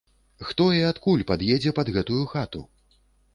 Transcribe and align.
Хто 0.51 0.65
і 0.77 0.79
адкуль 0.91 1.23
пад'едзе 1.33 1.75
пад 1.81 1.93
гэтую 1.99 2.23
хату? 2.33 2.65